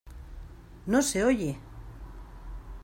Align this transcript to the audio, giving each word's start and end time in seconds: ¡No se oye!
¡No 0.87 1.03
se 1.03 1.23
oye! 1.23 1.59